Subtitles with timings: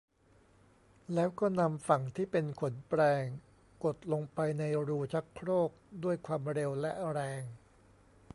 [1.13, 3.25] แล้วก็นำฝั่งที่เป็นขนแปรง
[3.83, 5.71] กดลงไปในรูชักโครก
[6.03, 7.43] ด้วยความเร็วและแรง